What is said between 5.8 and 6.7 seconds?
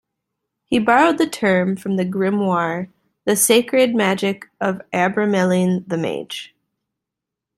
the Mage".